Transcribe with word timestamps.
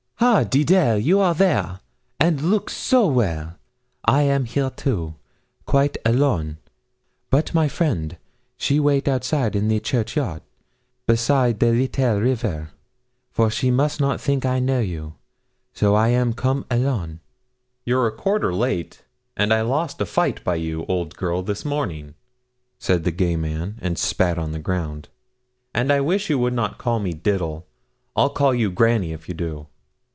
'Ha, 0.21 0.43
Deedle, 0.43 1.03
you 1.03 1.19
are 1.19 1.33
there! 1.33 1.79
an' 2.19 2.37
look 2.51 2.69
so 2.69 3.07
well. 3.07 3.55
I 4.05 4.21
am 4.21 4.45
here, 4.45 4.69
too, 4.69 5.15
quite 5.65 5.97
_a_lon; 6.05 6.57
but 7.31 7.55
my 7.55 7.67
friend, 7.67 8.17
she 8.55 8.79
wait 8.79 9.07
outside 9.07 9.53
the 9.53 9.79
churchyard, 9.79 10.43
by 11.07 11.15
side 11.15 11.59
the 11.59 11.71
leetle 11.71 12.19
river, 12.21 12.69
for 13.31 13.49
she 13.49 13.71
must 13.71 13.99
not 13.99 14.21
think 14.21 14.45
I 14.45 14.59
know 14.59 14.79
you 14.79 15.15
so 15.73 15.95
I 15.95 16.09
am 16.09 16.33
come 16.33 16.65
_a_lon.' 16.65 17.17
'You're 17.83 18.05
a 18.05 18.11
quarter 18.11 18.53
late, 18.53 19.03
and 19.35 19.51
I 19.51 19.61
lost 19.61 19.99
a 20.01 20.05
fight 20.05 20.43
by 20.43 20.53
you, 20.57 20.85
old 20.87 21.15
girl, 21.17 21.41
this 21.41 21.65
morning,' 21.65 22.13
said 22.77 23.05
the 23.05 23.11
gay 23.11 23.35
man, 23.37 23.79
and 23.81 23.97
spat 23.97 24.37
on 24.37 24.51
the 24.51 24.59
ground; 24.59 25.09
'and 25.73 25.91
I 25.91 25.99
wish 25.99 26.29
you 26.29 26.37
would 26.37 26.53
not 26.53 26.77
call 26.77 26.99
me 26.99 27.11
Diddle. 27.11 27.65
I'll 28.15 28.29
call 28.29 28.53
you 28.53 28.69
Granny 28.69 29.13
if 29.13 29.27
you 29.27 29.33
do.' 29.33 29.65